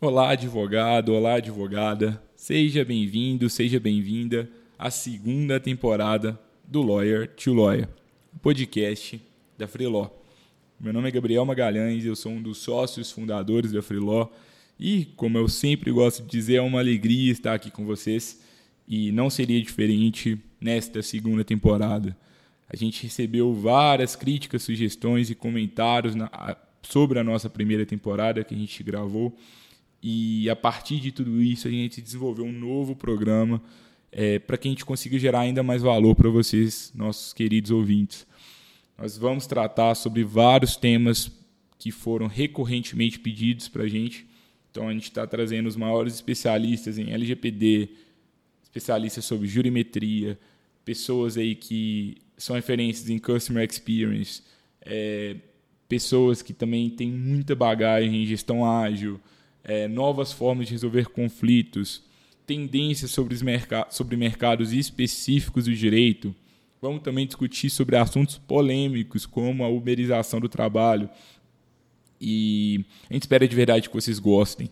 [0.00, 2.22] Olá, advogado, olá, advogada.
[2.36, 7.88] Seja bem-vindo, seja bem-vinda à segunda temporada do Lawyer to Lawyer,
[8.32, 9.20] o podcast
[9.58, 10.08] da Freeló.
[10.78, 14.28] Meu nome é Gabriel Magalhães, eu sou um dos sócios fundadores da Freeló
[14.78, 18.40] e, como eu sempre gosto de dizer, é uma alegria estar aqui com vocês
[18.86, 22.16] e não seria diferente nesta segunda temporada.
[22.68, 28.54] A gente recebeu várias críticas, sugestões e comentários na, sobre a nossa primeira temporada que
[28.54, 29.36] a gente gravou
[30.02, 33.60] e a partir de tudo isso, a gente desenvolveu um novo programa
[34.12, 38.26] é, para que a gente consiga gerar ainda mais valor para vocês, nossos queridos ouvintes.
[38.96, 41.30] Nós vamos tratar sobre vários temas
[41.78, 44.26] que foram recorrentemente pedidos para a gente.
[44.70, 47.90] Então, a gente está trazendo os maiores especialistas em LGPD,
[48.62, 50.38] especialistas sobre jurimetria,
[50.84, 54.42] pessoas aí que são referências em Customer Experience,
[54.80, 55.36] é,
[55.88, 59.20] pessoas que também têm muita bagagem em gestão ágil,
[59.68, 62.02] é, novas formas de resolver conflitos,
[62.46, 66.34] tendências sobre, os merc sobre mercados específicos do direito.
[66.80, 71.10] Vamos também discutir sobre assuntos polêmicos, como a uberização do trabalho.
[72.18, 74.70] E a gente espera de verdade que vocês gostem.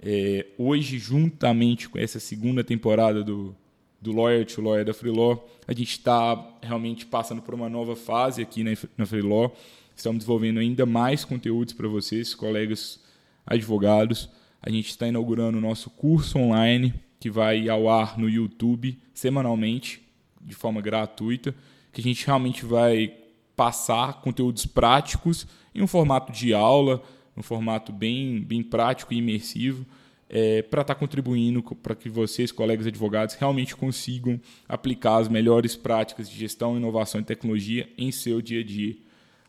[0.00, 3.56] É, hoje, juntamente com essa segunda temporada do,
[4.00, 8.40] do Lawyer to Lawyer da Freelaw, a gente está realmente passando por uma nova fase
[8.40, 9.52] aqui na, na Freelaw.
[9.96, 13.00] Estamos desenvolvendo ainda mais conteúdos para vocês, colegas
[13.48, 14.28] advogados.
[14.62, 20.00] A gente está inaugurando o nosso curso online, que vai ao ar no YouTube semanalmente,
[20.40, 21.54] de forma gratuita,
[21.92, 23.12] que a gente realmente vai
[23.56, 27.02] passar conteúdos práticos em um formato de aula,
[27.36, 29.84] um formato bem, bem prático e imersivo,
[30.28, 35.74] é, para estar tá contribuindo para que vocês, colegas advogados, realmente consigam aplicar as melhores
[35.74, 38.96] práticas de gestão, inovação e tecnologia em seu dia a dia.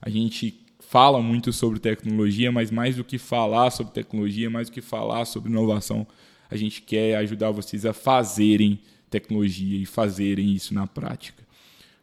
[0.02, 4.74] A gente fala muito sobre tecnologia, mas mais do que falar sobre tecnologia, mais do
[4.74, 6.08] que falar sobre inovação,
[6.50, 11.44] a gente quer ajudar vocês a fazerem tecnologia e fazerem isso na prática.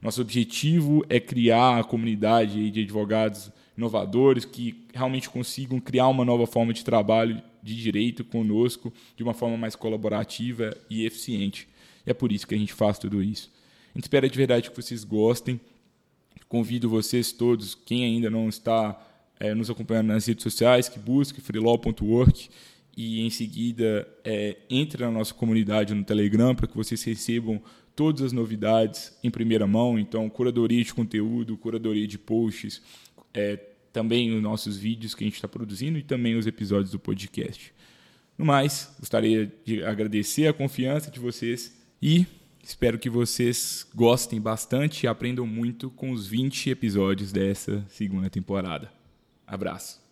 [0.00, 6.47] Nosso objetivo é criar a comunidade de advogados inovadores que realmente consigam criar uma nova
[6.47, 11.69] forma de trabalho de direito conosco de uma forma mais colaborativa e eficiente.
[12.06, 13.50] E é por isso que a gente faz tudo isso.
[13.94, 15.60] A gente espera de verdade que vocês gostem
[16.48, 19.00] Convido vocês todos, quem ainda não está
[19.38, 22.48] é, nos acompanhando nas redes sociais, que busque freelaw.work
[22.97, 27.60] e em seguida é, entre na nossa comunidade no Telegram para que vocês recebam
[27.94, 29.98] todas as novidades em primeira mão.
[29.98, 32.82] Então, curadoria de conteúdo, curadoria de posts,
[33.34, 33.56] é,
[33.92, 37.72] também os nossos vídeos que a gente está produzindo e também os episódios do podcast.
[38.36, 42.26] No mais, gostaria de agradecer a confiança de vocês e
[42.66, 48.91] Espero que vocês gostem bastante e aprendam muito com os 20 episódios dessa segunda temporada.
[49.47, 50.06] Abraço.